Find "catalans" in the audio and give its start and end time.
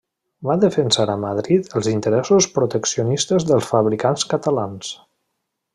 4.35-4.95